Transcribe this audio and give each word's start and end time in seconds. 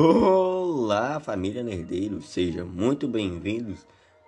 Olá, 0.00 1.18
família 1.18 1.60
Nerdeiro, 1.60 2.22
sejam 2.22 2.64
muito 2.64 3.08
bem-vindos 3.08 3.84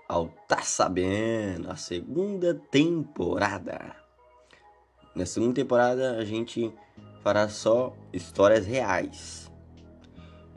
ao 0.09 0.27
Tá 0.49 0.63
Sabendo, 0.63 1.71
a 1.71 1.77
segunda 1.77 2.61
temporada. 2.73 3.95
Na 5.15 5.25
segunda 5.25 5.55
temporada 5.55 6.17
a 6.17 6.25
gente 6.25 6.75
fará 7.23 7.49
só 7.49 7.95
histórias 8.13 8.67
reais. 8.67 9.49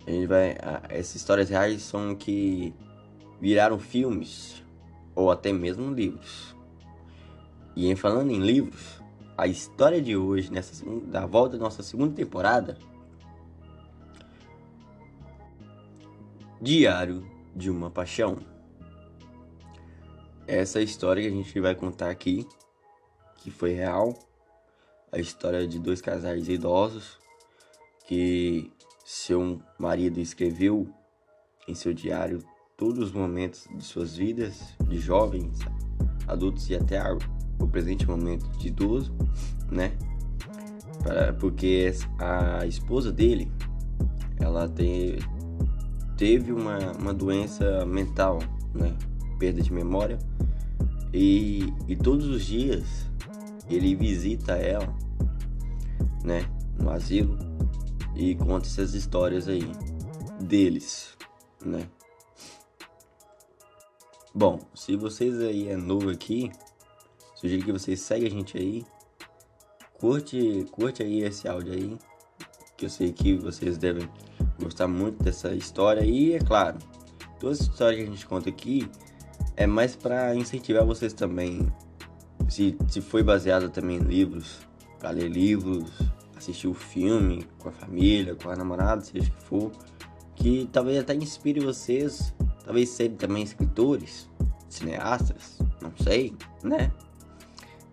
A 0.07 0.09
gente 0.09 0.25
vai, 0.25 0.57
essas 0.89 1.17
histórias 1.17 1.47
reais 1.47 1.83
são 1.83 2.15
que 2.15 2.73
viraram 3.39 3.77
filmes 3.77 4.63
ou 5.13 5.29
até 5.29 5.53
mesmo 5.53 5.93
livros. 5.93 6.55
E 7.75 7.87
em 7.87 7.95
falando 7.95 8.31
em 8.31 8.39
livros, 8.39 8.99
a 9.37 9.45
história 9.45 10.01
de 10.01 10.17
hoje, 10.17 10.51
nessa 10.51 10.83
da 11.01 11.27
volta 11.27 11.55
da 11.55 11.65
nossa 11.65 11.83
segunda 11.83 12.15
temporada, 12.15 12.79
Diário 16.63 17.29
de 17.53 17.69
uma 17.69 17.91
Paixão. 17.91 18.37
Essa 20.47 20.81
história 20.81 21.21
que 21.21 21.27
a 21.27 21.31
gente 21.31 21.59
vai 21.59 21.75
contar 21.75 22.09
aqui, 22.09 22.47
que 23.35 23.51
foi 23.51 23.73
real, 23.73 24.17
a 25.11 25.19
história 25.19 25.67
de 25.67 25.77
dois 25.77 25.99
casais 25.99 26.47
idosos 26.47 27.19
que 28.07 28.71
seu 29.03 29.61
marido 29.77 30.21
escreveu 30.21 30.87
em 31.67 31.75
seu 31.75 31.93
diário 31.93 32.39
todos 32.77 33.07
os 33.07 33.11
momentos 33.11 33.67
de 33.75 33.83
suas 33.83 34.15
vidas, 34.15 34.73
de 34.87 34.99
jovens, 34.99 35.59
adultos 36.29 36.69
e 36.69 36.77
até 36.77 36.97
o 37.59 37.67
presente 37.67 38.07
momento 38.07 38.49
de 38.57 38.69
idoso, 38.69 39.13
né? 39.69 39.97
Porque 41.41 41.91
a 42.17 42.65
esposa 42.65 43.11
dele, 43.11 43.51
ela 44.39 44.69
tem 44.69 45.17
teve 46.23 46.53
uma, 46.53 46.77
uma 46.93 47.13
doença 47.13 47.85
mental, 47.85 48.39
né? 48.73 48.95
Perda 49.37 49.61
de 49.61 49.73
memória. 49.73 50.17
E, 51.13 51.65
e 51.85 51.97
todos 51.97 52.25
os 52.27 52.45
dias 52.45 52.85
ele 53.69 53.93
visita 53.93 54.53
ela, 54.53 54.87
né? 56.23 56.49
No 56.79 56.91
asilo 56.91 57.37
e 58.15 58.35
conta 58.35 58.67
essas 58.67 58.93
histórias 58.93 59.49
aí 59.49 59.69
deles, 60.39 61.17
né? 61.61 61.89
Bom, 64.33 64.61
se 64.73 64.95
vocês 64.95 65.41
aí 65.41 65.67
é 65.67 65.75
novo 65.75 66.09
aqui, 66.09 66.49
sugiro 67.35 67.65
que 67.65 67.71
vocês 67.73 67.99
seguem 67.99 68.29
a 68.29 68.31
gente 68.31 68.57
aí. 68.57 68.85
Curte, 69.99 70.65
curte 70.71 71.03
aí 71.03 71.21
esse 71.21 71.49
áudio 71.49 71.73
aí, 71.73 71.97
que 72.77 72.85
eu 72.85 72.89
sei 72.89 73.11
que 73.11 73.35
vocês 73.35 73.77
devem 73.77 74.07
gostar 74.61 74.87
muito 74.87 75.23
dessa 75.23 75.53
história 75.53 76.01
e 76.03 76.33
é 76.33 76.39
claro, 76.39 76.77
toda 77.39 77.53
essa 77.53 77.63
história 77.63 77.97
que 77.97 78.03
a 78.03 78.05
gente 78.05 78.25
conta 78.25 78.49
aqui 78.49 78.89
é 79.55 79.67
mais 79.67 79.95
para 79.95 80.35
incentivar 80.35 80.85
vocês 80.85 81.13
também. 81.13 81.71
Se, 82.49 82.77
se 82.87 83.01
foi 83.01 83.23
baseada 83.23 83.69
também 83.69 83.97
em 83.97 84.01
livros, 84.01 84.59
para 84.99 85.11
ler 85.11 85.29
livros, 85.29 85.91
assistir 86.35 86.67
o 86.67 86.73
filme 86.73 87.47
com 87.59 87.69
a 87.69 87.71
família, 87.71 88.35
com 88.35 88.49
a 88.49 88.55
namorada, 88.55 89.01
seja 89.01 89.29
que 89.29 89.43
for, 89.43 89.71
que 90.35 90.69
talvez 90.71 90.99
até 90.99 91.13
inspire 91.13 91.59
vocês, 91.59 92.33
talvez 92.63 92.89
serem 92.89 93.15
também 93.15 93.43
escritores, 93.43 94.29
cineastas, 94.69 95.59
não 95.81 95.91
sei, 96.01 96.35
né? 96.63 96.91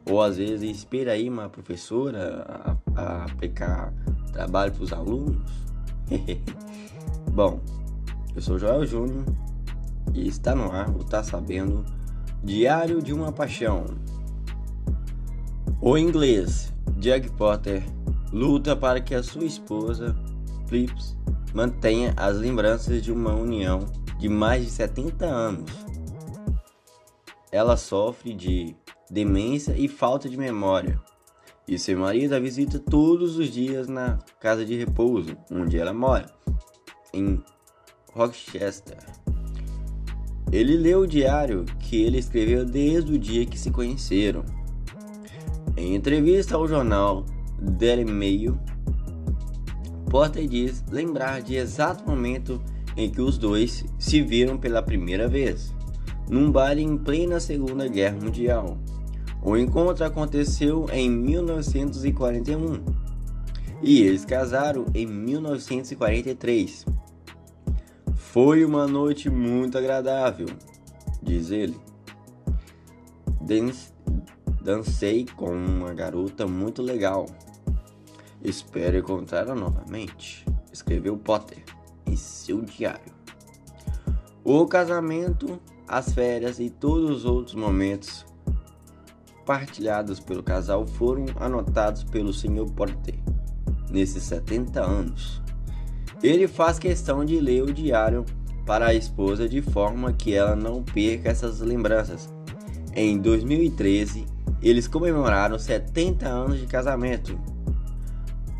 Ou 0.06 0.22
às 0.22 0.36
vezes 0.36 0.62
inspira 0.62 1.12
aí 1.12 1.28
uma 1.28 1.48
professora 1.48 2.78
a, 2.96 3.00
a 3.00 3.24
aplicar 3.24 3.92
trabalho 4.32 4.72
para 4.72 4.82
os 4.82 4.92
alunos, 4.92 5.69
Bom, 7.32 7.60
eu 8.34 8.42
sou 8.42 8.58
Joel 8.58 8.84
Júnior 8.84 9.24
e 10.12 10.26
está 10.26 10.54
no 10.54 10.70
ar 10.70 10.90
o 10.90 11.04
Tá 11.04 11.22
Sabendo 11.22 11.84
Diário 12.42 13.00
de 13.00 13.12
uma 13.12 13.30
Paixão. 13.30 13.84
O 15.80 15.96
inglês 15.96 16.72
Jack 16.98 17.30
Potter 17.32 17.82
luta 18.32 18.74
para 18.74 19.00
que 19.00 19.14
a 19.14 19.22
sua 19.22 19.44
esposa, 19.44 20.16
Flips, 20.66 21.16
mantenha 21.54 22.12
as 22.16 22.36
lembranças 22.36 23.02
de 23.02 23.12
uma 23.12 23.34
união 23.34 23.86
de 24.18 24.28
mais 24.28 24.64
de 24.64 24.70
70 24.70 25.24
anos. 25.24 25.70
Ela 27.52 27.76
sofre 27.76 28.34
de 28.34 28.74
demência 29.10 29.74
e 29.76 29.88
falta 29.88 30.28
de 30.28 30.36
memória 30.36 31.00
e 31.70 31.78
seu 31.78 31.96
marido 31.96 32.34
a 32.34 32.40
visita 32.40 32.80
todos 32.80 33.38
os 33.38 33.48
dias 33.48 33.86
na 33.86 34.18
casa 34.40 34.64
de 34.66 34.76
repouso 34.76 35.36
onde 35.52 35.78
ela 35.78 35.92
mora, 35.92 36.26
em 37.14 37.40
Rochester. 38.12 38.98
Ele 40.50 40.76
leu 40.76 41.02
o 41.02 41.06
diário 41.06 41.64
que 41.78 42.02
ele 42.02 42.18
escreveu 42.18 42.64
desde 42.64 43.12
o 43.12 43.18
dia 43.18 43.46
que 43.46 43.56
se 43.56 43.70
conheceram. 43.70 44.44
Em 45.76 45.94
entrevista 45.94 46.56
ao 46.56 46.66
jornal 46.66 47.24
Daily 47.60 48.04
Mail, 48.04 48.58
Porter 50.10 50.48
diz 50.48 50.84
lembrar 50.90 51.40
de 51.40 51.54
exato 51.54 52.04
momento 52.04 52.60
em 52.96 53.08
que 53.08 53.20
os 53.20 53.38
dois 53.38 53.84
se 53.96 54.20
viram 54.20 54.58
pela 54.58 54.82
primeira 54.82 55.28
vez, 55.28 55.72
num 56.28 56.50
baile 56.50 56.82
em 56.82 56.98
plena 56.98 57.38
Segunda 57.38 57.86
Guerra 57.86 58.18
Mundial. 58.20 58.76
O 59.42 59.56
encontro 59.56 60.04
aconteceu 60.04 60.86
em 60.92 61.08
1941 61.08 62.84
e 63.82 64.02
eles 64.02 64.24
casaram 64.24 64.84
em 64.94 65.06
1943. 65.06 66.84
Foi 68.14 68.64
uma 68.64 68.86
noite 68.86 69.30
muito 69.30 69.78
agradável, 69.78 70.46
diz 71.22 71.50
ele. 71.50 71.76
Dancei 74.62 75.26
com 75.36 75.50
uma 75.50 75.94
garota 75.94 76.46
muito 76.46 76.82
legal. 76.82 77.26
Espero 78.42 78.98
encontrá-la 78.98 79.54
novamente, 79.54 80.44
escreveu 80.70 81.16
Potter 81.16 81.64
em 82.06 82.14
seu 82.14 82.60
diário. 82.60 83.12
O 84.44 84.66
casamento, 84.66 85.58
as 85.88 86.12
férias 86.12 86.60
e 86.60 86.68
todos 86.68 87.10
os 87.10 87.24
outros 87.24 87.54
momentos 87.54 88.24
partilhados 89.50 90.20
pelo 90.20 90.44
casal 90.44 90.86
foram 90.86 91.24
anotados 91.34 92.04
pelo 92.04 92.32
Sr. 92.32 92.70
Porter 92.76 93.16
nesses 93.90 94.22
70 94.22 94.80
anos. 94.80 95.42
Ele 96.22 96.46
faz 96.46 96.78
questão 96.78 97.24
de 97.24 97.40
ler 97.40 97.64
o 97.64 97.74
diário 97.74 98.24
para 98.64 98.86
a 98.86 98.94
esposa 98.94 99.48
de 99.48 99.60
forma 99.60 100.12
que 100.12 100.32
ela 100.32 100.54
não 100.54 100.84
perca 100.84 101.30
essas 101.30 101.58
lembranças. 101.58 102.32
Em 102.94 103.18
2013, 103.18 104.24
eles 104.62 104.86
comemoraram 104.86 105.58
70 105.58 106.28
anos 106.28 106.60
de 106.60 106.66
casamento. 106.66 107.36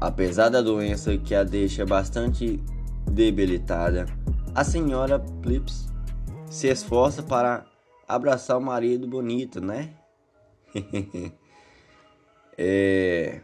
Apesar 0.01 0.49
da 0.49 0.61
doença 0.61 1.17
que 1.17 1.37
a 1.37 1.45
deixa 1.45 1.87
bastante 1.87 2.61
debilitada, 3.09 4.07
a 4.53 4.65
senhora 4.65 5.21
Plips 5.21 5.89
se 6.51 6.67
esforça 6.67 7.23
para 7.23 7.65
abraçar 8.09 8.59
o 8.59 8.61
marido 8.61 9.07
bonito, 9.07 9.61
né? 9.61 10.00
é, 12.57 13.41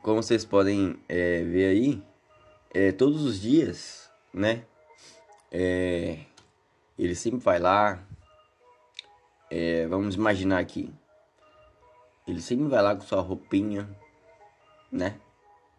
como 0.00 0.22
vocês 0.22 0.44
podem 0.44 0.98
é, 1.08 1.42
ver 1.42 1.66
aí, 1.66 2.02
é, 2.72 2.92
todos 2.92 3.22
os 3.24 3.40
dias, 3.40 4.10
né? 4.32 4.64
É, 5.50 6.20
ele 6.98 7.14
sempre 7.14 7.40
vai 7.40 7.58
lá. 7.58 8.02
É, 9.50 9.86
vamos 9.86 10.14
imaginar 10.14 10.58
aqui. 10.58 10.92
Ele 12.26 12.40
sempre 12.40 12.66
vai 12.68 12.80
lá 12.80 12.96
com 12.96 13.02
sua 13.02 13.20
roupinha, 13.20 13.88
né? 14.90 15.20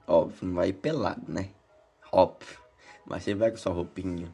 Óbvio, 0.05 0.47
não 0.47 0.55
vai 0.55 0.71
pelado, 0.71 1.23
né? 1.27 1.49
Óbvio. 2.11 2.59
Mas 3.05 3.23
você 3.23 3.33
vai 3.33 3.49
com 3.49 3.57
sua 3.57 3.73
roupinha, 3.73 4.33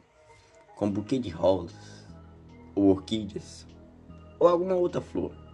com 0.76 0.86
um 0.86 0.90
buquê 0.90 1.18
de 1.18 1.30
rosas, 1.30 2.06
ou 2.74 2.90
orquídeas, 2.90 3.66
ou 4.38 4.46
alguma 4.46 4.74
outra 4.74 5.00
flor 5.00 5.49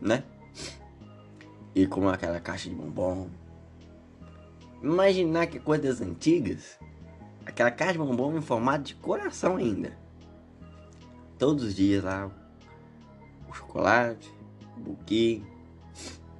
né? 0.00 0.24
E 1.74 1.86
com 1.86 2.08
aquela 2.08 2.40
caixa 2.40 2.68
de 2.68 2.74
bombom. 2.74 3.28
Imaginar 4.82 5.46
que 5.46 5.58
coisas 5.58 6.00
antigas, 6.00 6.78
aquela 7.46 7.70
caixa 7.70 7.92
de 7.92 7.98
bombom 7.98 8.36
em 8.36 8.42
formato 8.42 8.84
de 8.84 8.94
coração 8.96 9.56
ainda. 9.56 9.96
Todos 11.38 11.64
os 11.64 11.74
dias 11.74 12.04
lá, 12.04 12.30
o 13.48 13.52
chocolate, 13.52 14.32
o 14.76 14.80
buquê 14.80 15.42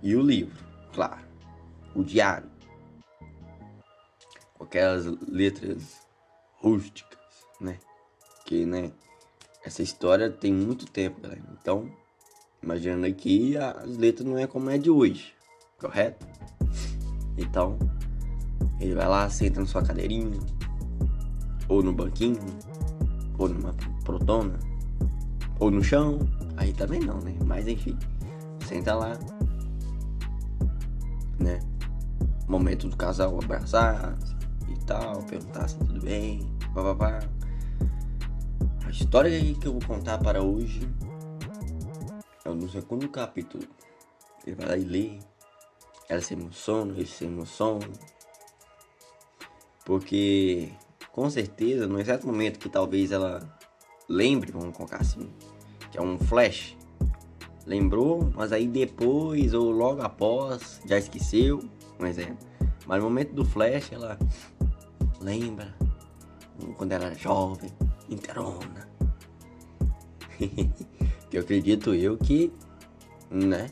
e 0.02 0.14
o 0.17 0.23
livro, 0.23 0.64
claro, 0.93 1.25
o 1.94 2.02
diário. 2.02 2.50
Com 4.55 4.64
aquelas 4.64 5.06
letras 5.29 6.06
rústicas, 6.56 7.19
né? 7.61 7.79
Que, 8.44 8.67
né? 8.67 8.93
Essa 9.64 9.82
história 9.82 10.31
tem 10.31 10.52
muito 10.52 10.87
tempo, 10.87 11.20
galera. 11.20 11.43
Então, 11.52 11.90
Imaginando 12.62 13.06
aqui, 13.06 13.56
as 13.56 13.97
letras 13.97 14.26
não 14.26 14.38
é 14.38 14.47
como 14.47 14.70
é 14.70 14.79
de 14.79 14.88
hoje, 14.88 15.35
correto? 15.81 16.25
Então, 17.37 17.76
ele 18.81 18.94
vai 18.94 19.09
lá, 19.09 19.29
senta 19.29 19.61
na 19.61 19.67
sua 19.67 19.82
cadeirinha, 19.82 20.38
ou 21.69 21.82
no 21.82 21.93
banquinho, 21.93 22.38
ou 23.37 23.49
numa 23.49 23.75
protona, 24.05 24.59
ou 25.59 25.70
no 25.70 25.82
chão. 25.82 26.20
Aí 26.56 26.73
também 26.73 27.00
não, 27.00 27.19
né? 27.20 27.35
Mas 27.44 27.67
enfim, 27.67 27.99
senta 28.67 28.94
lá, 28.94 29.19
né? 31.41 31.58
Momento 32.47 32.88
do 32.88 32.97
casal 32.97 33.38
abraçar 33.43 34.17
e 34.69 34.85
tal, 34.85 35.23
perguntar 35.25 35.67
se 35.69 35.76
tudo 35.79 36.00
bem, 36.00 36.49
papapá. 36.75 37.20
A 38.85 38.91
história 38.91 39.41
que 39.55 39.67
eu 39.67 39.73
vou 39.73 39.82
contar 39.87 40.19
para 40.19 40.43
hoje 40.43 40.88
no 42.44 42.69
segundo 42.69 43.09
capítulo. 43.09 43.65
Ele 44.47 44.56
vai 44.56 44.67
lá 44.67 44.77
e 44.77 44.85
lê. 44.85 45.19
Ela 46.09 46.21
se 46.21 46.35
emociona, 46.35 46.93
ele 46.93 47.06
se 47.06 47.25
emociona. 47.25 47.89
Porque 49.85 50.73
com 51.12 51.29
certeza, 51.29 51.87
no 51.87 52.00
exato 52.00 52.27
momento 52.27 52.59
que 52.59 52.69
talvez 52.69 53.12
ela 53.12 53.59
lembre, 54.09 54.50
vamos 54.50 54.75
colocar 54.75 54.97
assim, 54.97 55.31
que 55.91 55.99
é 55.99 56.03
um 56.03 56.19
flash, 56.19 56.77
lembrou, 57.67 58.33
mas 58.35 58.50
aí 58.50 58.67
depois 58.67 59.53
ou 59.53 59.71
logo 59.71 60.00
após 60.00 60.81
já 60.87 60.97
esqueceu, 60.97 61.62
um 62.00 62.06
exemplo. 62.06 62.39
Mas 62.87 62.99
no 62.99 63.09
momento 63.09 63.35
do 63.35 63.44
flash 63.44 63.93
ela 63.93 64.19
lembra 65.21 65.75
quando 66.77 66.93
era 66.93 67.15
jovem, 67.15 67.71
interona. 68.09 68.89
que 71.32 71.38
acredito 71.38 71.94
eu 71.94 72.19
que, 72.19 72.52
né, 73.31 73.70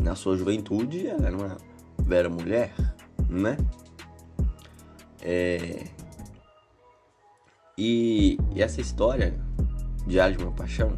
na 0.00 0.14
sua 0.14 0.36
juventude 0.36 1.08
ela 1.08 1.26
era 1.26 1.36
uma 1.36 1.56
vera 2.04 2.30
mulher, 2.30 2.72
né? 3.28 3.56
É, 5.20 5.88
e, 7.76 8.38
e 8.54 8.62
essa 8.62 8.80
história, 8.80 9.34
Diário 10.06 10.36
de 10.36 10.44
uma 10.44 10.52
Paixão, 10.52 10.96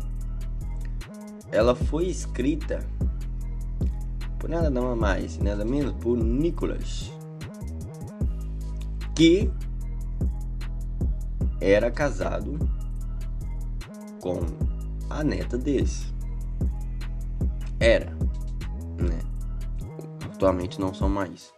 ela 1.50 1.74
foi 1.74 2.08
escrita 2.08 2.86
por 4.38 4.50
nada 4.50 4.68
não 4.68 4.94
mais, 4.94 5.38
nada 5.38 5.64
menos 5.64 5.94
por 5.94 6.18
Nicholas, 6.18 7.10
que 9.14 9.50
era 11.58 11.90
casado 11.90 12.58
com 14.20 14.71
a 15.18 15.24
neta 15.24 15.56
deles. 15.58 16.12
Era, 17.80 18.10
né? 18.98 19.18
Atualmente 20.24 20.80
não 20.80 20.94
são 20.94 21.08
mais. 21.08 21.52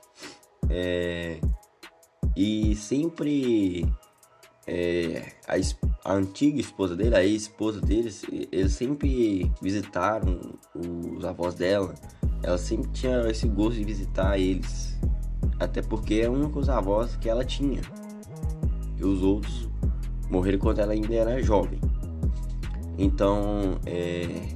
É, 0.71 1.39
e 2.37 2.75
sempre 2.75 3.87
é, 4.67 5.33
a, 5.47 6.11
a, 6.11 6.15
antiga 6.15 6.61
esposa 6.61 6.97
dele, 6.97 7.15
a 7.15 7.25
ex-esposa 7.25 7.81
deles, 7.81 8.25
eles 8.51 8.73
sempre 8.73 9.53
visitaram 9.61 10.41
os 10.75 11.25
avós 11.25 11.55
dela. 11.55 11.95
Ela 12.43 12.59
sempre 12.59 12.91
tinha 12.91 13.29
esse 13.29 13.47
gosto 13.47 13.79
de 13.79 13.85
visitar 13.85 14.39
eles. 14.39 14.99
Até 15.59 15.83
porque 15.83 16.15
é 16.15 16.31
um 16.31 16.51
dos 16.51 16.69
avós 16.69 17.17
que 17.17 17.29
ela 17.29 17.45
tinha. 17.45 17.81
E 18.99 19.05
os 19.05 19.23
outros 19.23 19.69
morreram 20.31 20.59
quando 20.59 20.79
ela 20.81 20.93
ainda 20.93 21.15
era 21.15 21.43
jovem. 21.43 21.81
Então, 22.97 23.79
é, 23.87 24.49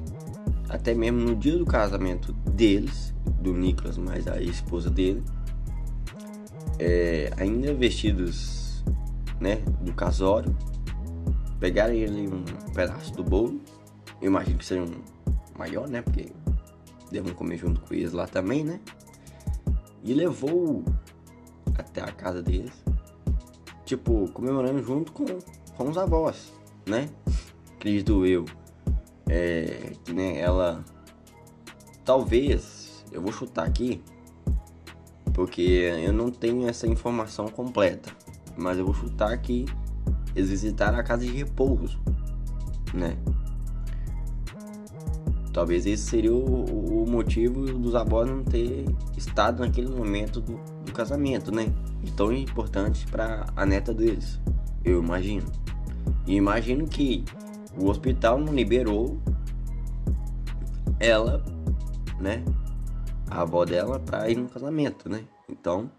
até 0.69 0.95
mesmo 0.95 1.21
no 1.21 1.35
dia 1.35 1.57
do 1.57 1.67
casamento 1.67 2.33
deles, 2.33 3.15
do 3.41 3.53
Nicholas 3.53 3.99
mais 3.99 4.27
a 4.29 4.41
esposa 4.41 4.91
dele, 4.91 5.23
é, 6.79 7.31
ainda 7.37 7.75
vestidos 7.75 8.85
né, 9.41 9.57
do 9.81 9.93
casório, 9.93 10.57
pegaram 11.59 11.95
ele 11.95 12.29
um 12.29 12.45
pedaço 12.73 13.13
do 13.15 13.25
bolo, 13.25 13.61
eu 14.21 14.29
imagino 14.29 14.59
que 14.59 14.65
seja 14.65 14.83
um 14.83 15.03
maior, 15.59 15.89
né, 15.89 16.03
porque 16.03 16.31
devam 17.11 17.35
comer 17.35 17.57
junto 17.57 17.81
com 17.81 17.95
eles 17.95 18.13
lá 18.13 18.27
também, 18.27 18.65
né, 18.65 18.81
e 20.05 20.15
levou 20.15 20.85
até 21.77 22.01
a 22.01 22.13
casa 22.13 22.43
deles, 22.43 22.73
tipo, 23.85 24.31
comemorando 24.33 24.83
junto 24.83 25.13
com, 25.13 25.25
com 25.77 25.89
os 25.89 25.99
avós, 25.99 26.53
né, 26.87 27.09
acredito 27.79 28.27
eu, 28.27 28.45
é, 29.29 29.93
que, 30.05 30.13
né, 30.13 30.41
ela, 30.41 30.85
talvez, 32.05 33.05
eu 33.13 33.23
vou 33.23 33.33
chutar 33.33 33.65
aqui, 33.65 34.03
porque 35.33 35.63
eu 36.03 36.13
não 36.13 36.29
tenho 36.29 36.69
essa 36.69 36.89
informação 36.89 37.47
completa, 37.47 38.11
mas 38.57 38.79
eu 38.79 38.85
vou 38.85 38.95
chutar 38.95 39.39
que 39.39 39.65
eles 40.35 40.51
visitaram 40.51 40.99
a 40.99 41.03
casa 41.05 41.25
de 41.25 41.31
repouso, 41.31 42.01
né? 42.93 43.17
Talvez 45.53 45.87
esse 45.87 46.03
seria 46.03 46.33
o, 46.33 47.05
o 47.05 47.11
motivo 47.11 47.65
dos 47.65 47.95
avós 47.95 48.29
não 48.29 48.43
ter 48.43 48.85
estado 49.17 49.61
naquele 49.61 49.89
momento 49.89 50.41
do, 50.41 50.59
do 50.85 50.93
casamento, 50.93 51.53
né? 51.53 51.73
E 52.03 52.11
tão 52.11 52.33
importante 52.33 53.07
para 53.07 53.47
a 53.57 53.65
neta 53.65 53.95
deles, 53.95 54.41
eu 54.85 55.01
imagino. 55.03 55.51
E 56.27 56.35
imagino 56.35 56.87
que 56.87 57.25
o 57.79 57.89
hospital 57.89 58.39
não 58.39 58.55
liberou 58.55 59.21
ela, 60.99 61.45
né? 62.21 62.45
A 63.31 63.43
avó 63.43 63.65
dela 63.65 64.01
para 64.01 64.29
ir 64.29 64.37
no 64.37 64.49
casamento, 64.49 65.09
né? 65.09 65.25
Então, 65.49 65.91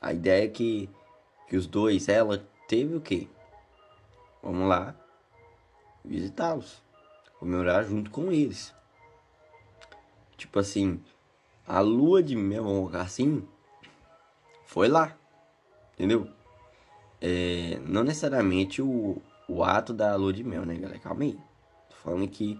a 0.00 0.12
ideia 0.12 0.44
é 0.44 0.48
que 0.48 0.88
que 1.46 1.56
os 1.56 1.66
dois, 1.66 2.08
ela 2.08 2.38
teve 2.66 2.96
o 2.96 3.00
quê? 3.00 3.28
Vamos 4.42 4.68
lá 4.68 4.94
visitá-los, 6.04 6.82
comemorar 7.38 7.84
junto 7.84 8.10
com 8.10 8.30
eles. 8.32 8.74
Tipo 10.36 10.58
assim, 10.58 11.02
a 11.66 11.80
lua 11.80 12.22
de 12.22 12.36
mel, 12.36 12.64
vamos 12.64 12.94
assim, 12.94 13.46
foi 14.64 14.88
lá, 14.88 15.16
entendeu? 15.94 16.28
É, 17.20 17.78
não 17.86 18.04
necessariamente 18.04 18.82
o, 18.82 19.22
o 19.48 19.62
ato 19.62 19.92
da 19.92 20.14
lua 20.16 20.32
de 20.32 20.44
mel, 20.44 20.64
né, 20.64 20.74
galera? 20.74 20.98
Calma 20.98 21.24
aí. 21.24 21.38
Tô 21.88 21.96
falando 21.96 22.28
que, 22.28 22.58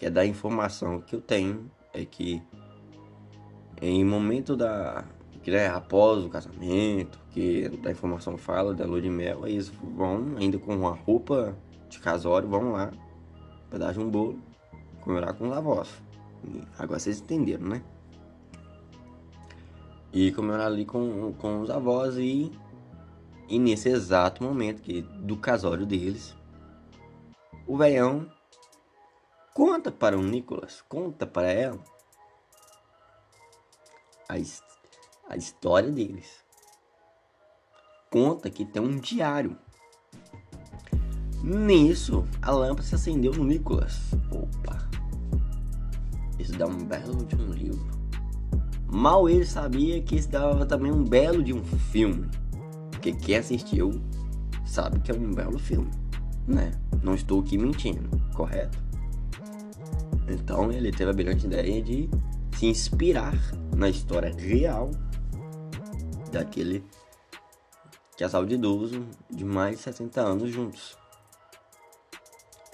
é 0.00 0.10
da 0.10 0.26
informação 0.26 1.00
que 1.00 1.14
eu 1.14 1.20
tenho, 1.20 1.70
é 1.92 2.04
que 2.04 2.42
em 3.80 4.04
momento 4.04 4.56
da, 4.56 5.04
que 5.42 5.50
né, 5.50 5.68
após 5.68 6.24
o 6.24 6.28
casamento, 6.28 7.18
que 7.30 7.70
a 7.84 7.90
informação 7.90 8.36
fala 8.36 8.72
da 8.72 8.84
lua 8.84 9.00
de 9.00 9.10
mel, 9.10 9.46
eles 9.46 9.68
vão 9.68 10.36
ainda 10.38 10.58
com 10.58 10.74
uma 10.74 10.92
roupa 10.92 11.56
de 11.88 11.98
casório, 11.98 12.48
vão 12.48 12.72
lá, 12.72 12.92
pedaço 13.68 13.94
de 13.94 14.00
um 14.00 14.08
bolo, 14.08 14.38
comemorar 15.00 15.34
com 15.34 15.48
os 15.48 15.56
avós. 15.56 16.02
E 16.44 16.62
agora 16.78 16.98
vocês 16.98 17.20
entenderam, 17.20 17.66
né? 17.66 17.82
E 20.12 20.30
comemorar 20.32 20.66
ali 20.66 20.84
com, 20.84 21.32
com 21.34 21.60
os 21.60 21.70
avós 21.70 22.16
e, 22.16 22.52
e 23.52 23.58
nesse 23.58 23.90
exato 23.90 24.42
momento 24.42 24.80
que 24.80 25.02
do 25.02 25.36
casório 25.36 25.84
deles, 25.84 26.34
o 27.66 27.76
velhão 27.76 28.26
conta 29.52 29.92
para 29.92 30.16
o 30.16 30.22
Nicolas, 30.22 30.82
conta 30.88 31.26
para 31.26 31.52
ela 31.52 31.78
a 34.26 34.36
a 35.28 35.36
história 35.36 35.90
deles. 35.90 36.42
Conta 38.10 38.48
que 38.48 38.64
tem 38.64 38.80
um 38.80 38.96
diário. 38.96 39.58
Nisso, 41.42 42.26
a 42.40 42.52
lâmpada 42.52 42.82
se 42.82 42.94
acendeu 42.94 43.32
no 43.32 43.44
Nicolas. 43.44 44.12
Opa! 44.30 44.88
Isso 46.38 46.52
dá 46.56 46.66
um 46.66 46.86
belo 46.86 47.22
de 47.26 47.36
um 47.36 47.50
livro. 47.50 47.90
Mal 48.90 49.28
ele 49.28 49.44
sabia 49.44 50.00
que 50.00 50.16
isso 50.16 50.30
dava 50.30 50.64
também 50.64 50.90
um 50.90 51.04
belo 51.04 51.42
de 51.42 51.52
um 51.52 51.62
filme. 51.62 52.30
Porque 53.02 53.14
quem 53.14 53.36
assistiu 53.36 53.90
sabe 54.64 55.00
que 55.00 55.10
é 55.10 55.14
um 55.14 55.32
belo 55.32 55.58
filme, 55.58 55.90
né? 56.46 56.70
Não 57.02 57.16
estou 57.16 57.40
aqui 57.40 57.58
mentindo, 57.58 58.08
correto? 58.32 58.78
Então 60.28 60.70
ele 60.70 60.92
teve 60.92 61.10
a 61.10 61.12
brilhante 61.12 61.46
ideia 61.46 61.82
de 61.82 62.08
se 62.56 62.66
inspirar 62.66 63.34
na 63.74 63.88
história 63.88 64.32
real 64.32 64.92
daquele 66.30 66.84
casal 68.16 68.46
de 68.46 68.54
idoso 68.54 69.04
de 69.28 69.44
mais 69.44 69.78
de 69.78 69.82
60 69.82 70.20
anos 70.20 70.52
juntos. 70.52 70.96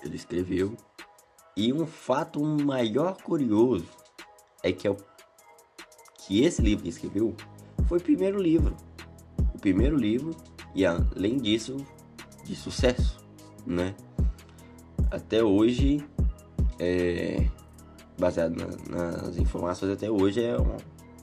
Ele 0.05 0.17
escreveu. 0.17 0.77
E 1.57 1.73
um 1.73 1.87
fato 1.87 2.45
maior 2.45 3.17
curioso 3.23 3.89
é 4.63 4.73
que, 4.73 4.87
é 4.87 4.91
o, 4.91 4.97
que 6.19 6.45
esse 6.45 6.61
livro 6.61 6.83
que 6.83 6.91
escreveu 6.91 7.35
foi 7.89 7.97
o 7.97 8.03
primeiro 8.03 8.39
livro. 8.39 8.77
O 9.59 9.61
primeiro 9.61 9.97
livro, 9.97 10.37
e 10.73 10.87
além 10.87 11.37
disso, 11.37 11.77
de 12.45 12.55
sucesso, 12.55 13.19
né? 13.67 13.93
Até 15.11 15.43
hoje, 15.43 16.01
é, 16.79 17.45
baseado 18.17 18.55
na, 18.55 19.09
nas 19.19 19.37
informações, 19.37 19.91
até 19.91 20.09
hoje 20.09 20.45
é 20.45 20.57
um, 20.57 20.77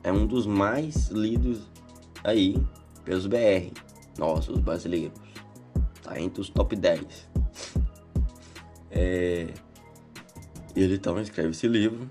é 0.03 0.11
um 0.11 0.27
dos 0.27 0.45
mais 0.45 1.07
lidos 1.07 1.61
aí 2.25 2.61
pelos 3.05 3.25
BR, 3.25 3.71
nossos 4.17 4.59
brasileiros. 4.59 5.17
tá 6.03 6.19
entre 6.19 6.41
os 6.41 6.49
top 6.49 6.75
10. 6.75 7.29
É, 8.91 9.47
ele 10.75 10.95
então 10.95 11.17
escreve 11.21 11.51
esse 11.51 11.69
livro 11.69 12.09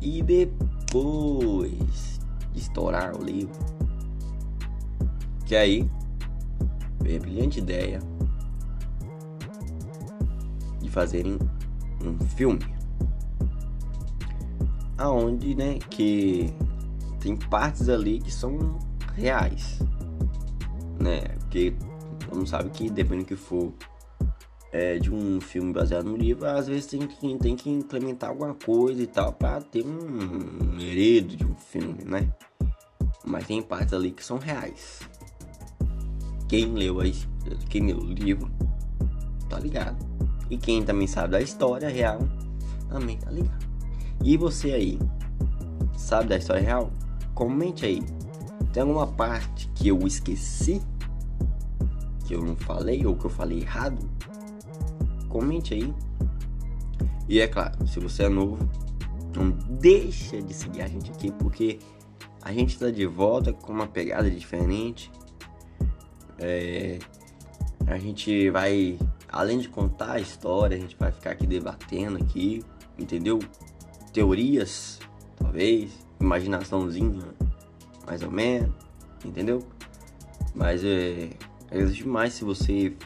e 0.00 0.22
depois 0.22 2.18
de 2.50 2.60
estourar 2.60 3.14
o 3.14 3.22
livro, 3.22 3.79
que 5.50 5.56
aí 5.56 5.90
veio 7.02 7.18
a 7.18 7.20
brilhante 7.22 7.58
ideia 7.58 7.98
de 10.80 10.88
fazerem 10.88 11.36
um 12.04 12.16
filme 12.36 12.64
aonde, 14.96 15.56
né, 15.56 15.80
que 15.90 16.54
tem 17.18 17.36
partes 17.36 17.88
ali 17.88 18.20
que 18.20 18.32
são 18.32 18.78
reais, 19.16 19.80
né? 21.00 21.20
Porque 21.40 21.74
mundo 22.32 22.48
sabe 22.48 22.70
que 22.70 22.88
dependendo 22.88 23.24
do 23.24 23.26
que 23.26 23.34
for 23.34 23.72
é, 24.70 25.00
de 25.00 25.12
um 25.12 25.40
filme 25.40 25.72
baseado 25.72 26.04
no 26.04 26.16
livro, 26.16 26.46
às 26.46 26.68
vezes 26.68 26.86
tem 26.86 27.08
que, 27.08 27.38
tem 27.38 27.56
que 27.56 27.68
implementar 27.68 28.30
alguma 28.30 28.54
coisa 28.54 29.02
e 29.02 29.06
tal 29.08 29.32
para 29.32 29.60
ter 29.60 29.84
um, 29.84 30.76
um 30.76 30.80
heredo 30.80 31.36
de 31.36 31.44
um 31.44 31.56
filme, 31.56 32.04
né? 32.04 32.32
Mas 33.26 33.48
tem 33.48 33.60
partes 33.60 33.92
ali 33.92 34.12
que 34.12 34.24
são 34.24 34.38
reais. 34.38 35.00
Quem 36.50 36.72
leu, 36.72 37.00
a, 37.00 37.04
quem 37.68 37.86
leu 37.86 37.98
o 37.98 38.12
livro 38.12 38.50
tá 39.48 39.56
ligado. 39.60 40.04
E 40.50 40.58
quem 40.58 40.82
também 40.82 41.06
sabe 41.06 41.28
da 41.28 41.40
história 41.40 41.88
real 41.88 42.18
também 42.88 43.16
tá 43.18 43.30
ligado. 43.30 43.64
E 44.20 44.36
você 44.36 44.72
aí, 44.72 44.98
sabe 45.96 46.30
da 46.30 46.36
história 46.36 46.60
real? 46.60 46.90
Comente 47.36 47.86
aí. 47.86 48.02
Tem 48.72 48.82
alguma 48.82 49.06
parte 49.06 49.70
que 49.76 49.86
eu 49.86 49.98
esqueci? 50.04 50.82
Que 52.26 52.34
eu 52.34 52.42
não 52.42 52.56
falei 52.56 53.06
ou 53.06 53.14
que 53.14 53.26
eu 53.26 53.30
falei 53.30 53.60
errado? 53.60 54.10
Comente 55.28 55.74
aí. 55.74 55.94
E 57.28 57.38
é 57.38 57.46
claro, 57.46 57.86
se 57.86 58.00
você 58.00 58.24
é 58.24 58.28
novo, 58.28 58.58
não 59.36 59.50
deixa 59.78 60.42
de 60.42 60.52
seguir 60.52 60.82
a 60.82 60.88
gente 60.88 61.12
aqui 61.12 61.30
porque 61.30 61.78
a 62.42 62.52
gente 62.52 62.70
está 62.70 62.90
de 62.90 63.06
volta 63.06 63.52
com 63.52 63.72
uma 63.72 63.86
pegada 63.86 64.28
diferente. 64.28 65.12
É, 66.40 66.98
a 67.86 67.98
gente 67.98 68.50
vai, 68.50 68.98
além 69.28 69.58
de 69.58 69.68
contar 69.68 70.12
a 70.12 70.20
história, 70.20 70.76
a 70.76 70.80
gente 70.80 70.96
vai 70.96 71.12
ficar 71.12 71.32
aqui 71.32 71.46
debatendo 71.46 72.16
aqui, 72.16 72.64
entendeu? 72.98 73.38
Teorias, 74.12 74.98
talvez, 75.36 75.90
imaginaçãozinha, 76.18 77.22
mais 78.06 78.22
ou 78.22 78.30
menos, 78.30 78.74
entendeu? 79.24 79.62
Mas 80.54 80.82
é, 80.82 81.30
agradeço 81.70 81.96
demais 81.96 82.32
se 82.32 82.44
você 82.44 82.96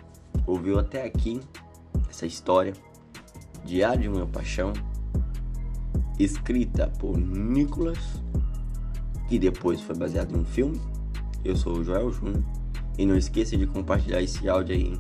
ouviu 0.47 0.79
até 0.79 1.05
aqui 1.05 1.41
essa 2.09 2.26
história, 2.26 2.73
Diário 3.64 4.03
de 4.03 4.09
uma 4.09 4.26
Paixão, 4.26 4.73
escrita 6.19 6.87
por 6.99 7.17
Nicolas, 7.19 7.99
que 9.29 9.38
depois 9.38 9.81
foi 9.81 9.97
baseado 9.97 10.37
em 10.37 10.41
um 10.41 10.45
filme. 10.45 10.81
Eu 11.43 11.57
sou 11.57 11.79
o 11.79 11.85
Joel 11.85 12.11
Júnior 12.12 12.45
e 12.99 13.07
não 13.07 13.17
esqueça 13.17 13.57
de 13.57 13.67
compartilhar 13.67 14.23
esse 14.23 14.49
áudio 14.49 14.75
aí 14.75 14.99